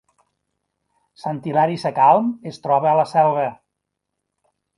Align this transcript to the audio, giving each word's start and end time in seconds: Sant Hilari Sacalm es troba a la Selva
Sant 1.23 1.41
Hilari 1.49 1.77
Sacalm 1.83 2.33
es 2.53 2.59
troba 2.65 2.91
a 2.93 2.95
la 3.01 3.05
Selva 3.13 3.45